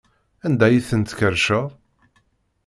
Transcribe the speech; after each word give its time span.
Anda 0.45 0.63
ay 0.67 0.79
ten-tkerrceḍ? 0.89 1.67